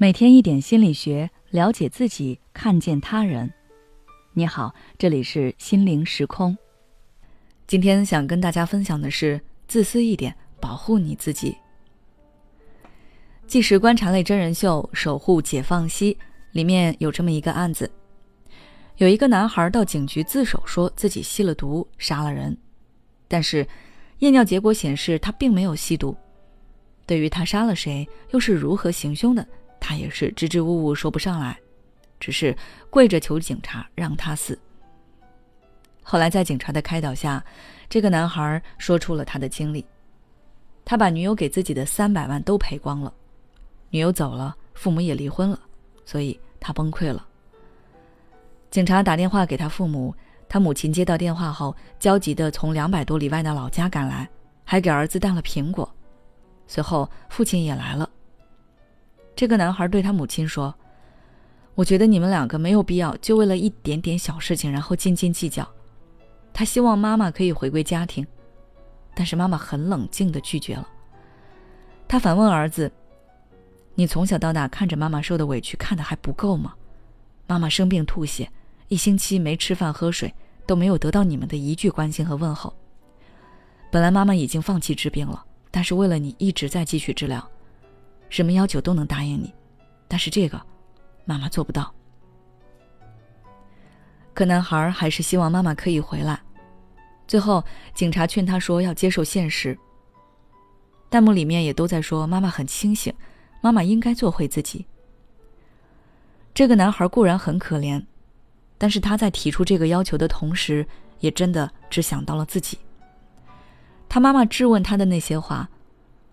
[0.00, 3.52] 每天一点心理学，了解自己，看见他人。
[4.32, 6.56] 你好，这里是心灵时空。
[7.66, 11.56] 今天想跟大家分享的是：自私一点，保护你自己。
[13.48, 16.14] 纪实观察类真人秀《守护解放西》
[16.52, 17.90] 里面有这么一个案子：
[18.98, 22.56] 有一个男孩到警局自首，说自己吸了毒，杀了人，
[23.26, 23.66] 但是
[24.20, 26.16] 验尿结果显示他并没有吸毒。
[27.04, 29.44] 对于他杀了谁，又是如何行凶的？
[29.88, 31.58] 他也是支支吾吾说不上来，
[32.20, 32.54] 只是
[32.90, 34.58] 跪着求警察让他死。
[36.02, 37.42] 后来在警察的开导下，
[37.88, 39.82] 这个男孩说出了他的经历：
[40.84, 43.10] 他把女友给自己的三百万都赔光了，
[43.88, 45.58] 女友走了，父母也离婚了，
[46.04, 47.26] 所以他崩溃了。
[48.70, 50.14] 警察打电话给他父母，
[50.50, 54.28] 他母亲接到电话后，焦急地从两百多里外的老家赶来，
[54.64, 55.90] 还给儿子带了苹果。
[56.66, 58.06] 随后父亲也来了。
[59.38, 60.74] 这个男孩对他母亲说
[61.76, 65.64] ：“我觉得你们两个没有必要就为了一点点小事情然后斤斤计较。”
[66.52, 68.26] 他希望妈妈可以回归家庭，
[69.14, 70.88] 但是妈妈很冷静的拒绝了。
[72.08, 72.90] 他反问儿子
[73.94, 76.74] ：“你从小到大看着妈妈受的委屈看的还不够吗？
[77.46, 78.50] 妈妈生病吐血，
[78.88, 80.34] 一星期没吃饭喝水，
[80.66, 82.74] 都没有得到你们的一句关心和问候。
[83.92, 87.48] 本来妈妈已经放弃治病了，但是为了你一直在继续治疗。”
[88.28, 89.52] 什么要求都能答应你，
[90.06, 90.60] 但是这个，
[91.24, 91.92] 妈妈做不到。
[94.34, 96.40] 可男孩还是希望妈妈可以回来。
[97.26, 99.76] 最后，警察劝他说要接受现实。
[101.10, 103.12] 弹幕里面也都在说妈妈很清醒，
[103.60, 104.86] 妈妈应该做回自己。
[106.54, 108.04] 这个男孩固然很可怜，
[108.76, 110.86] 但是他在提出这个要求的同时，
[111.20, 112.78] 也真的只想到了自己。
[114.08, 115.68] 他妈妈质问他的那些话，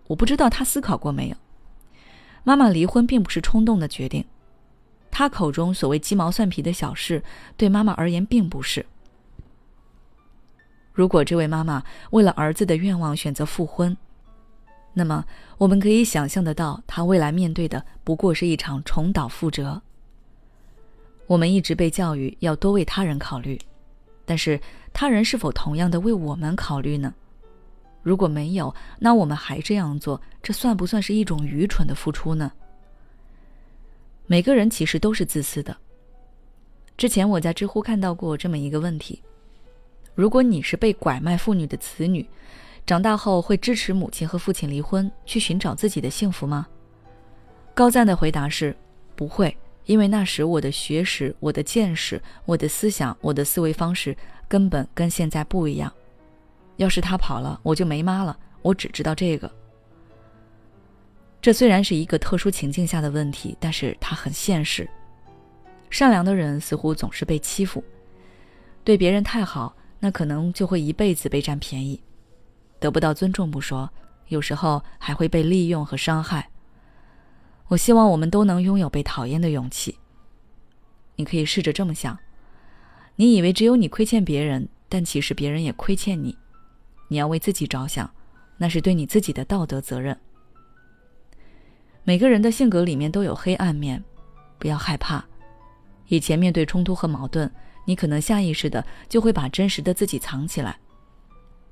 [0.08, 1.36] 我不知道他思考过没有。
[2.46, 4.24] 妈妈离婚并不是冲动的决定，
[5.10, 7.22] 他口中所谓鸡毛蒜皮的小事，
[7.58, 8.86] 对妈妈而言并不是。
[10.94, 13.98] 如果这位妈妈为了儿子的愿望选择复婚，
[14.94, 15.26] 那么
[15.58, 19.82] 我们可以想象得到，她未来面对的不过是一场重蹈覆辙。
[21.26, 23.60] 我们一直被教育要多为他人考虑，
[24.23, 24.61] 但是
[24.94, 27.11] 他人是否同样的为我们考虑呢？
[28.05, 32.52] 如果没有，那我们还这样做，这算不算是一种愚蠢的付出呢？
[34.27, 35.76] 每个人其实都是自私的。
[36.95, 39.23] 之前我在知乎看到过这么一个问题：
[40.14, 42.23] 如果你是被拐卖妇女的子女，
[42.86, 46.67] 长大后会支持母亲和父亲离婚，去寻找自己的幸福吗？
[47.73, 48.77] 高赞的回答是：
[49.16, 54.16] 不会，因为那时我的学识、我的见识、我的思想、我的思维方式
[54.48, 55.92] 根本跟现在不一样。
[56.77, 58.37] 要是他跑了，我就没妈了。
[58.61, 59.49] 我只知道这个。
[61.41, 64.89] 这虽然是一个特殊情境下的问题，但是它很现实。
[65.91, 67.83] 善良的人似乎总是被欺负，
[68.83, 72.02] 对别人太好，那可能就会一辈子被占便宜，
[72.80, 73.87] 得不到尊重不说，
[74.30, 76.49] 有时候还会被利用和伤害。
[77.67, 79.97] 我希望我们都能拥有被讨厌的勇气。
[81.15, 82.17] 你可以试着这么想：
[83.15, 86.36] 你以为只有你亏欠别人，但其实别人也亏欠你。
[87.08, 88.10] 你要为自己着想，
[88.58, 90.17] 那是对你自己的道德责任。
[92.04, 94.04] 每个人的性格里面都有黑暗面，
[94.60, 95.26] 不要害怕。
[96.08, 97.52] 以前面对冲突和矛盾，
[97.86, 100.77] 你可能下意识的就会把真实的自己藏起来。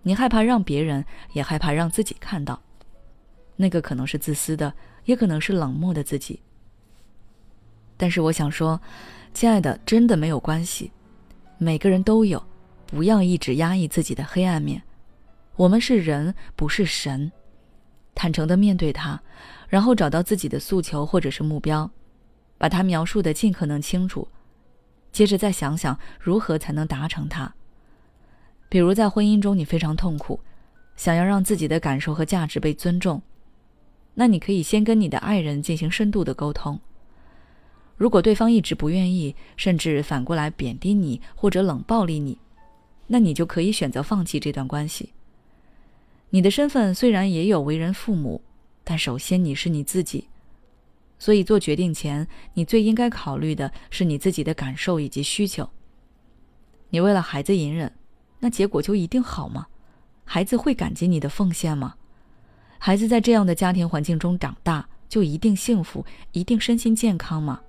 [0.02, 2.60] 你害怕让别人，也害怕让自己看到。
[3.56, 4.74] 那个可能是自私的，
[5.06, 6.42] 也可能是冷漠的自己。
[7.96, 8.82] 但是我想说，
[9.34, 10.92] 亲爱的，真的没有关系。
[11.60, 12.44] 每个人都有，
[12.88, 14.82] 不要一直压抑自己的黑暗面。
[15.56, 17.32] 我们是人，不是神，
[18.16, 19.22] 坦诚的面对它，
[19.70, 21.90] 然后找到自己的诉求或者是目标，
[22.58, 24.28] 把它描述的尽可能清楚，
[25.12, 27.54] 接着再想想如何才能达成它。
[28.68, 30.40] 比如在婚姻中，你非常痛苦，
[30.96, 33.22] 想要让自己的感受和价值被尊重，
[34.16, 36.80] 那你可以先跟你的爱人进行深度的沟通。
[37.96, 42.40] 如果对方一直不愿意，甚至反过来贬低你或者冷暴力你，
[43.06, 45.14] 那你就可以选择放弃这段关系。
[46.34, 48.42] 你的身份虽然也有为人父母，
[48.84, 50.30] 但首先你是你自己，
[51.20, 55.70] 所以做决定前，你最应该考虑的是你自己的感受以及需求。
[56.90, 57.94] 你为了孩子隐忍，
[58.40, 59.68] 那结果就一定好吗？
[60.26, 61.94] 孩子会感激你的奉献吗？
[62.80, 67.62] 孩子在这样的家庭环境中长大，就一定幸福，一定身心健康吗？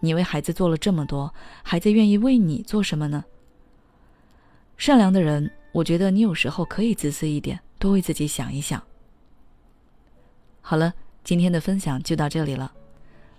[0.00, 1.32] 你为孩子做了这么多，
[1.62, 3.24] 孩子愿意为你做什么呢？
[4.76, 7.58] 善良的人，我觉得你有时候可以自私一点。
[7.80, 8.80] 多为自己想一想。
[10.60, 10.94] 好了，
[11.24, 12.72] 今天的分享就到这里了。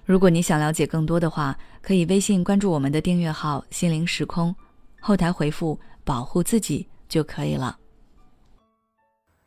[0.03, 4.53] 如果你想了解更多的话，可以微信关注我们的订阅号“心灵时空”，
[4.99, 7.77] 后台回复“保护自己”就可以了。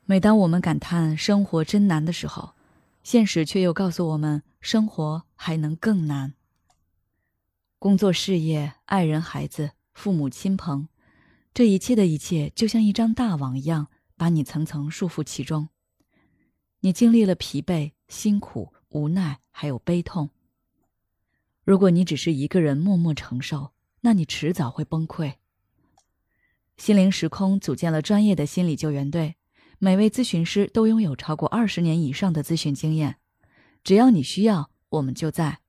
[0.06, 2.54] 每当我们感叹生活真难的时候，
[3.02, 6.34] 现实却又告诉我们，生活还能更难。
[7.80, 10.88] 工作、事业、爱人、孩子、父母亲朋，
[11.52, 15.68] 这一切的一切，就像一张大网一样，把你层层束缚其中。
[16.80, 20.30] 你经历了疲惫、辛苦、无奈，还有悲痛。
[21.64, 23.72] 如果你只是一个人默默承受，
[24.02, 25.34] 那你迟早会崩溃。
[26.76, 29.36] 心灵时空组建了专业的心理救援队，
[29.78, 33.16] 每位咨询师都拥有超过二十年以上的咨询经验。
[33.82, 35.60] 只要你需要，我们就在。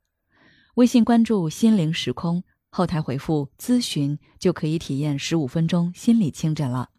[0.75, 6.89] 微信关注“心灵时空”，后台回复“咨询”就可以体验十五分钟心理清诊了。